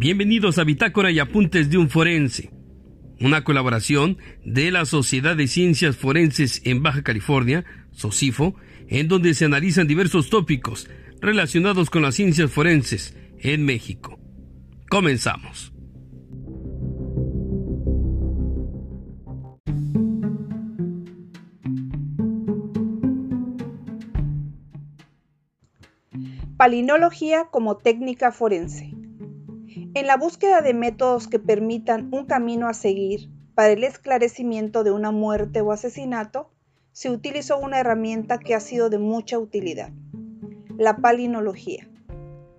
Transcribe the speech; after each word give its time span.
Bienvenidos 0.00 0.58
a 0.58 0.64
Bitácora 0.64 1.10
y 1.10 1.18
Apuntes 1.18 1.70
de 1.70 1.76
un 1.76 1.90
Forense, 1.90 2.52
una 3.20 3.42
colaboración 3.42 4.18
de 4.44 4.70
la 4.70 4.84
Sociedad 4.84 5.34
de 5.34 5.48
Ciencias 5.48 5.96
Forenses 5.96 6.62
en 6.64 6.84
Baja 6.84 7.02
California, 7.02 7.64
SOCIFO, 7.90 8.54
en 8.86 9.08
donde 9.08 9.34
se 9.34 9.46
analizan 9.46 9.88
diversos 9.88 10.30
tópicos 10.30 10.88
relacionados 11.20 11.90
con 11.90 12.02
las 12.02 12.14
ciencias 12.14 12.48
forenses 12.48 13.16
en 13.40 13.64
México. 13.64 14.20
Comenzamos. 14.88 15.72
Palinología 26.56 27.48
como 27.50 27.78
técnica 27.78 28.30
forense. 28.30 28.97
En 29.70 30.06
la 30.06 30.16
búsqueda 30.16 30.62
de 30.62 30.72
métodos 30.72 31.28
que 31.28 31.38
permitan 31.38 32.08
un 32.10 32.24
camino 32.24 32.68
a 32.68 32.74
seguir 32.74 33.28
para 33.54 33.70
el 33.70 33.84
esclarecimiento 33.84 34.82
de 34.82 34.92
una 34.92 35.10
muerte 35.10 35.60
o 35.60 35.72
asesinato, 35.72 36.50
se 36.92 37.10
utilizó 37.10 37.58
una 37.58 37.78
herramienta 37.78 38.38
que 38.38 38.54
ha 38.54 38.60
sido 38.60 38.88
de 38.88 38.98
mucha 38.98 39.38
utilidad, 39.38 39.90
la 40.78 40.96
palinología, 40.96 41.86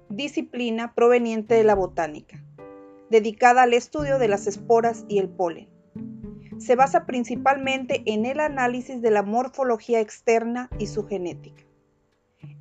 disciplina 0.09 0.93
proveniente 0.93 1.55
de 1.55 1.63
la 1.63 1.73
botánica, 1.73 2.43
dedicada 3.09 3.63
al 3.63 3.73
estudio 3.73 4.19
de 4.19 4.27
las 4.27 4.45
esporas 4.45 5.05
y 5.07 5.17
el 5.17 5.29
polen. 5.29 5.67
Se 6.59 6.75
basa 6.75 7.07
principalmente 7.07 8.03
en 8.05 8.27
el 8.27 8.39
análisis 8.39 9.01
de 9.01 9.09
la 9.09 9.23
morfología 9.23 9.99
externa 9.99 10.69
y 10.77 10.85
su 10.87 11.07
genética. 11.07 11.63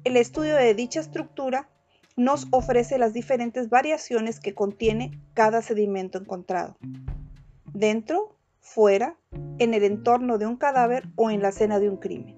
El 0.04 0.16
estudio 0.16 0.54
de 0.54 0.72
dicha 0.74 1.00
estructura 1.00 1.68
nos 2.18 2.48
ofrece 2.50 2.98
las 2.98 3.12
diferentes 3.12 3.70
variaciones 3.70 4.40
que 4.40 4.52
contiene 4.52 5.22
cada 5.34 5.62
sedimento 5.62 6.18
encontrado. 6.18 6.76
Dentro, 7.72 8.36
fuera, 8.58 9.16
en 9.60 9.72
el 9.72 9.84
entorno 9.84 10.36
de 10.36 10.46
un 10.46 10.56
cadáver 10.56 11.04
o 11.14 11.30
en 11.30 11.42
la 11.42 11.50
escena 11.50 11.78
de 11.78 11.88
un 11.88 11.96
crimen. 11.96 12.36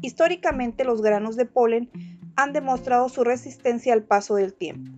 Históricamente 0.00 0.84
los 0.84 1.02
granos 1.02 1.36
de 1.36 1.44
polen 1.44 1.90
han 2.34 2.54
demostrado 2.54 3.10
su 3.10 3.24
resistencia 3.24 3.92
al 3.92 4.04
paso 4.04 4.36
del 4.36 4.54
tiempo, 4.54 4.90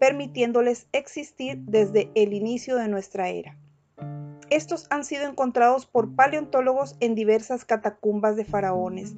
permitiéndoles 0.00 0.88
existir 0.90 1.58
desde 1.58 2.10
el 2.16 2.32
inicio 2.32 2.74
de 2.74 2.88
nuestra 2.88 3.28
era. 3.28 3.56
Estos 4.50 4.88
han 4.90 5.04
sido 5.04 5.28
encontrados 5.28 5.86
por 5.86 6.16
paleontólogos 6.16 6.96
en 6.98 7.14
diversas 7.14 7.64
catacumbas 7.64 8.34
de 8.34 8.44
faraones, 8.44 9.14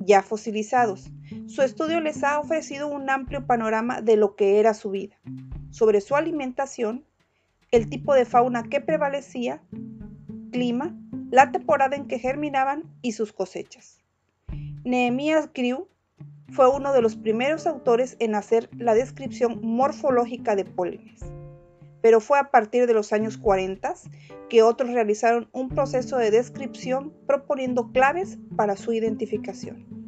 ya 0.00 0.22
fosilizados. 0.22 1.10
Su 1.46 1.62
estudio 1.62 2.00
les 2.00 2.24
ha 2.24 2.40
ofrecido 2.40 2.88
un 2.88 3.08
amplio 3.08 3.46
panorama 3.46 4.00
de 4.00 4.16
lo 4.16 4.34
que 4.34 4.58
era 4.58 4.74
su 4.74 4.90
vida, 4.90 5.16
sobre 5.70 6.00
su 6.00 6.16
alimentación, 6.16 7.04
el 7.70 7.88
tipo 7.88 8.14
de 8.14 8.24
fauna 8.24 8.64
que 8.64 8.80
prevalecía, 8.80 9.62
clima, 10.50 10.96
la 11.30 11.52
temporada 11.52 11.94
en 11.94 12.08
que 12.08 12.18
germinaban 12.18 12.82
y 13.02 13.12
sus 13.12 13.32
cosechas. 13.32 14.00
Nehemías 14.84 15.48
Grew 15.54 15.86
fue 16.48 16.68
uno 16.68 16.92
de 16.92 17.02
los 17.02 17.14
primeros 17.14 17.66
autores 17.66 18.16
en 18.18 18.34
hacer 18.34 18.68
la 18.76 18.94
descripción 18.94 19.60
morfológica 19.62 20.56
de 20.56 20.64
pólenes, 20.64 21.20
pero 22.02 22.20
fue 22.20 22.38
a 22.38 22.50
partir 22.50 22.86
de 22.86 22.94
los 22.94 23.12
años 23.12 23.36
40 23.38 23.94
que 24.48 24.62
otros 24.62 24.90
realizaron 24.90 25.48
un 25.52 25.68
proceso 25.68 26.16
de 26.16 26.30
descripción 26.30 27.12
proponiendo 27.26 27.92
claves 27.92 28.38
para 28.56 28.76
su 28.76 28.92
identificación. 28.92 30.00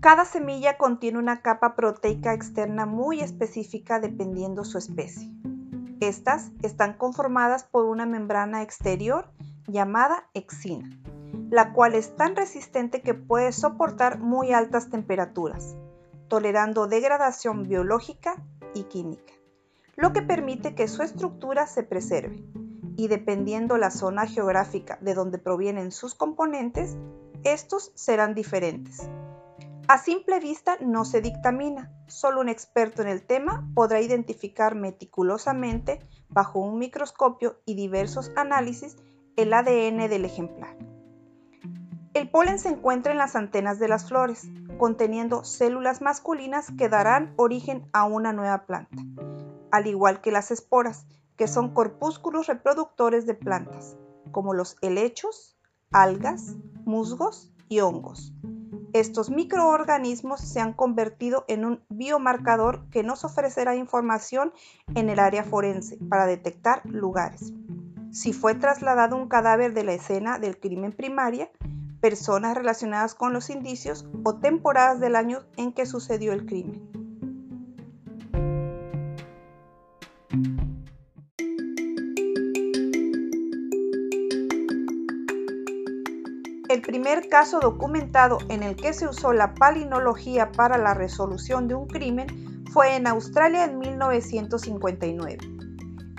Cada 0.00 0.24
semilla 0.24 0.78
contiene 0.78 1.18
una 1.18 1.42
capa 1.42 1.76
proteica 1.76 2.32
externa 2.32 2.86
muy 2.86 3.20
específica 3.20 4.00
dependiendo 4.00 4.64
su 4.64 4.78
especie. 4.78 5.30
Estas 6.00 6.52
están 6.62 6.94
conformadas 6.94 7.64
por 7.64 7.84
una 7.84 8.06
membrana 8.06 8.62
exterior 8.62 9.30
llamada 9.72 10.28
exina, 10.34 10.88
la 11.50 11.72
cual 11.72 11.94
es 11.94 12.16
tan 12.16 12.36
resistente 12.36 13.02
que 13.02 13.14
puede 13.14 13.52
soportar 13.52 14.18
muy 14.18 14.52
altas 14.52 14.90
temperaturas, 14.90 15.76
tolerando 16.28 16.86
degradación 16.86 17.64
biológica 17.64 18.42
y 18.74 18.84
química, 18.84 19.32
lo 19.96 20.12
que 20.12 20.22
permite 20.22 20.74
que 20.74 20.88
su 20.88 21.02
estructura 21.02 21.66
se 21.66 21.82
preserve. 21.82 22.44
Y 22.96 23.08
dependiendo 23.08 23.78
la 23.78 23.90
zona 23.90 24.26
geográfica 24.26 24.98
de 25.00 25.14
donde 25.14 25.38
provienen 25.38 25.90
sus 25.90 26.14
componentes, 26.14 26.96
estos 27.44 27.92
serán 27.94 28.34
diferentes. 28.34 29.08
A 29.88 29.98
simple 29.98 30.38
vista 30.38 30.76
no 30.80 31.04
se 31.04 31.20
dictamina, 31.20 31.92
solo 32.06 32.40
un 32.40 32.48
experto 32.48 33.02
en 33.02 33.08
el 33.08 33.22
tema 33.22 33.68
podrá 33.74 34.00
identificar 34.00 34.76
meticulosamente, 34.76 35.98
bajo 36.28 36.60
un 36.60 36.78
microscopio 36.78 37.58
y 37.64 37.74
diversos 37.74 38.30
análisis, 38.36 38.96
el 39.36 39.52
ADN 39.52 40.08
del 40.08 40.24
ejemplar. 40.24 40.76
El 42.12 42.28
polen 42.28 42.58
se 42.58 42.68
encuentra 42.68 43.12
en 43.12 43.18
las 43.18 43.36
antenas 43.36 43.78
de 43.78 43.86
las 43.86 44.08
flores, 44.08 44.48
conteniendo 44.78 45.44
células 45.44 46.00
masculinas 46.00 46.72
que 46.76 46.88
darán 46.88 47.32
origen 47.36 47.88
a 47.92 48.04
una 48.04 48.32
nueva 48.32 48.66
planta, 48.66 48.96
al 49.70 49.86
igual 49.86 50.20
que 50.20 50.32
las 50.32 50.50
esporas, 50.50 51.06
que 51.36 51.46
son 51.46 51.72
corpúsculos 51.72 52.48
reproductores 52.48 53.26
de 53.26 53.34
plantas, 53.34 53.96
como 54.32 54.54
los 54.54 54.76
helechos, 54.82 55.56
algas, 55.92 56.56
musgos 56.84 57.52
y 57.68 57.80
hongos. 57.80 58.34
Estos 58.92 59.30
microorganismos 59.30 60.40
se 60.40 60.58
han 60.58 60.72
convertido 60.72 61.44
en 61.46 61.64
un 61.64 61.84
biomarcador 61.88 62.90
que 62.90 63.04
nos 63.04 63.24
ofrecerá 63.24 63.76
información 63.76 64.52
en 64.96 65.08
el 65.08 65.20
área 65.20 65.44
forense 65.44 65.96
para 66.08 66.26
detectar 66.26 66.84
lugares. 66.84 67.52
Si 68.12 68.32
fue 68.32 68.56
trasladado 68.56 69.16
un 69.16 69.28
cadáver 69.28 69.72
de 69.72 69.84
la 69.84 69.92
escena 69.92 70.38
del 70.38 70.58
crimen 70.58 70.92
primaria, 70.92 71.48
personas 72.00 72.56
relacionadas 72.56 73.14
con 73.14 73.32
los 73.32 73.50
indicios 73.50 74.08
o 74.24 74.36
temporadas 74.36 74.98
del 74.98 75.14
año 75.14 75.40
en 75.56 75.72
que 75.72 75.86
sucedió 75.86 76.32
el 76.32 76.44
crimen. 76.44 76.90
El 86.68 86.82
primer 86.82 87.28
caso 87.28 87.60
documentado 87.60 88.38
en 88.48 88.62
el 88.62 88.74
que 88.74 88.92
se 88.92 89.06
usó 89.06 89.32
la 89.32 89.54
palinología 89.54 90.50
para 90.50 90.78
la 90.78 90.94
resolución 90.94 91.68
de 91.68 91.74
un 91.74 91.86
crimen 91.86 92.64
fue 92.72 92.96
en 92.96 93.06
Australia 93.06 93.64
en 93.64 93.78
1959. 93.78 95.59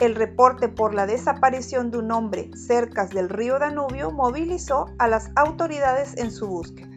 El 0.02 0.16
reporte 0.16 0.68
por 0.68 0.96
la 0.96 1.06
desaparición 1.06 1.92
de 1.92 2.00
un 2.00 2.12
hombre 2.12 2.50
cerca 2.56 3.06
del 3.06 3.30
río 3.30 3.60
Danubio 3.60 4.10
movilizó 4.10 4.88
a 4.98 5.08
las 5.08 5.30
autoridades 5.36 6.18
en 6.18 6.32
su 6.32 6.48
búsqueda. 6.48 6.90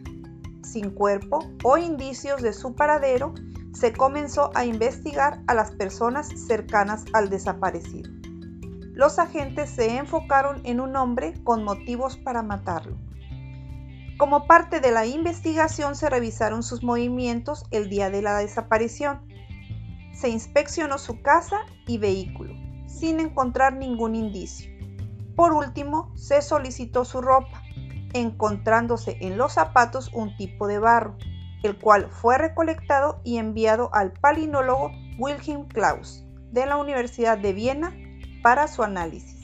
Sin 0.63 0.89
cuerpo 0.89 1.47
o 1.63 1.77
indicios 1.77 2.41
de 2.41 2.51
su 2.51 2.73
paradero, 2.73 3.35
se 3.73 3.93
comenzó 3.93 4.49
a 4.55 4.65
investigar 4.65 5.43
a 5.45 5.53
las 5.53 5.69
personas 5.69 6.29
cercanas 6.47 7.05
al 7.13 7.29
desaparecido. 7.29 8.09
Los 8.93 9.19
agentes 9.19 9.69
se 9.69 9.97
enfocaron 9.97 10.61
en 10.63 10.79
un 10.79 10.95
hombre 10.95 11.35
con 11.43 11.63
motivos 11.63 12.17
para 12.17 12.41
matarlo. 12.41 12.97
Como 14.17 14.47
parte 14.47 14.79
de 14.79 14.89
la 14.89 15.05
investigación 15.05 15.93
se 15.93 16.09
revisaron 16.09 16.63
sus 16.63 16.81
movimientos 16.81 17.65
el 17.69 17.87
día 17.87 18.09
de 18.09 18.23
la 18.23 18.39
desaparición. 18.39 19.21
Se 20.11 20.27
inspeccionó 20.29 20.97
su 20.97 21.21
casa 21.21 21.59
y 21.85 21.99
vehículo, 21.99 22.64
sin 22.95 23.19
encontrar 23.19 23.73
ningún 23.73 24.15
indicio. 24.15 24.71
Por 25.35 25.53
último, 25.53 26.11
se 26.15 26.41
solicitó 26.41 27.03
su 27.03 27.21
ropa, 27.21 27.61
encontrándose 28.13 29.17
en 29.19 29.37
los 29.37 29.53
zapatos 29.53 30.09
un 30.13 30.35
tipo 30.37 30.67
de 30.67 30.79
barro, 30.79 31.17
el 31.63 31.77
cual 31.77 32.09
fue 32.09 32.37
recolectado 32.37 33.19
y 33.23 33.37
enviado 33.37 33.89
al 33.93 34.13
palinólogo 34.13 34.91
Wilhelm 35.19 35.67
Klaus 35.67 36.23
de 36.51 36.65
la 36.65 36.77
Universidad 36.77 37.37
de 37.37 37.53
Viena 37.53 37.93
para 38.41 38.67
su 38.67 38.83
análisis. 38.83 39.34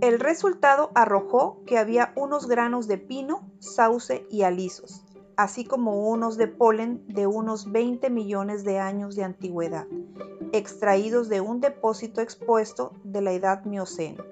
El 0.00 0.18
resultado 0.18 0.90
arrojó 0.94 1.62
que 1.66 1.76
había 1.76 2.14
unos 2.16 2.48
granos 2.48 2.88
de 2.88 2.96
pino, 2.96 3.50
sauce 3.58 4.26
y 4.30 4.42
alisos, 4.42 5.04
así 5.36 5.66
como 5.66 6.08
unos 6.08 6.38
de 6.38 6.48
polen 6.48 7.04
de 7.06 7.26
unos 7.26 7.70
20 7.70 8.08
millones 8.08 8.64
de 8.64 8.78
años 8.78 9.14
de 9.14 9.24
antigüedad, 9.24 9.86
extraídos 10.52 11.28
de 11.28 11.42
un 11.42 11.60
depósito 11.60 12.22
expuesto 12.22 12.92
de 13.04 13.20
la 13.20 13.32
edad 13.32 13.66
Mioceno. 13.66 14.24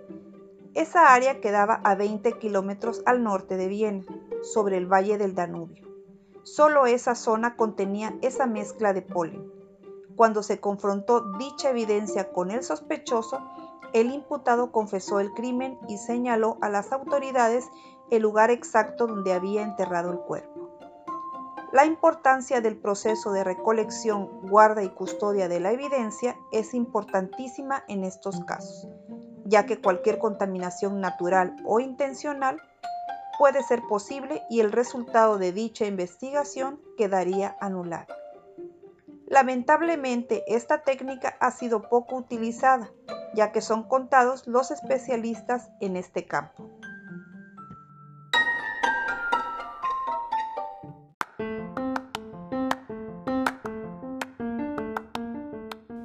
Esa 0.72 1.12
área 1.12 1.38
quedaba 1.40 1.82
a 1.84 1.94
20 1.94 2.38
kilómetros 2.38 3.02
al 3.04 3.22
norte 3.22 3.58
de 3.58 3.68
Viena, 3.68 4.04
sobre 4.42 4.78
el 4.78 4.86
valle 4.86 5.18
del 5.18 5.34
Danubio. 5.34 5.86
Solo 6.44 6.86
esa 6.86 7.14
zona 7.14 7.56
contenía 7.56 8.16
esa 8.22 8.46
mezcla 8.46 8.94
de 8.94 9.02
polen. 9.02 9.52
Cuando 10.16 10.42
se 10.42 10.60
confrontó 10.60 11.32
dicha 11.38 11.70
evidencia 11.70 12.32
con 12.32 12.50
el 12.50 12.62
sospechoso, 12.62 13.42
el 13.92 14.10
imputado 14.10 14.72
confesó 14.72 15.20
el 15.20 15.32
crimen 15.32 15.78
y 15.88 15.98
señaló 15.98 16.58
a 16.60 16.68
las 16.68 16.92
autoridades 16.92 17.68
el 18.10 18.22
lugar 18.22 18.50
exacto 18.50 19.06
donde 19.06 19.32
había 19.32 19.62
enterrado 19.62 20.10
el 20.12 20.18
cuerpo. 20.20 20.70
La 21.72 21.84
importancia 21.84 22.62
del 22.62 22.78
proceso 22.78 23.32
de 23.32 23.44
recolección, 23.44 24.40
guarda 24.48 24.82
y 24.82 24.88
custodia 24.88 25.48
de 25.48 25.60
la 25.60 25.70
evidencia 25.72 26.34
es 26.50 26.72
importantísima 26.72 27.84
en 27.88 28.04
estos 28.04 28.42
casos, 28.46 28.88
ya 29.44 29.66
que 29.66 29.78
cualquier 29.78 30.18
contaminación 30.18 31.00
natural 31.00 31.56
o 31.66 31.78
intencional 31.78 32.62
puede 33.38 33.62
ser 33.62 33.82
posible 33.82 34.42
y 34.48 34.60
el 34.60 34.72
resultado 34.72 35.36
de 35.36 35.52
dicha 35.52 35.84
investigación 35.84 36.80
quedaría 36.96 37.56
anulado. 37.60 38.14
Lamentablemente, 39.30 40.42
esta 40.46 40.84
técnica 40.84 41.36
ha 41.38 41.50
sido 41.50 41.82
poco 41.82 42.16
utilizada, 42.16 42.90
ya 43.34 43.52
que 43.52 43.60
son 43.60 43.82
contados 43.82 44.46
los 44.46 44.70
especialistas 44.70 45.70
en 45.82 45.96
este 45.96 46.24
campo. 46.24 46.70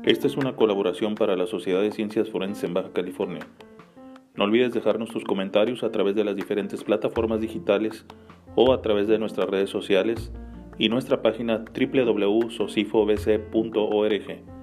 Esta 0.04 0.28
es 0.28 0.36
una 0.36 0.58
colaboración 0.58 1.16
para 1.16 1.38
la 1.38 1.48
Sociedad 1.48 1.80
de 1.80 1.94
Ciencias 1.94 2.30
Forenses 2.30 2.66
en 2.66 2.74
Baja 2.74 2.92
California. 2.92 3.48
No 4.36 4.44
olvides 4.44 4.74
dejarnos 4.74 5.12
tus 5.12 5.24
comentarios 5.24 5.84
a 5.84 5.92
través 5.92 6.16
de 6.16 6.26
las 6.26 6.36
diferentes 6.36 6.84
plataformas 6.84 7.40
digitales 7.40 8.06
o 8.56 8.74
a 8.74 8.82
través 8.82 9.08
de 9.08 9.18
nuestras 9.18 9.50
redes 9.50 9.70
sociales 9.70 10.34
y 10.78 10.90
nuestra 10.90 11.22
página 11.22 11.64
www.socifobc.org. 11.74 14.63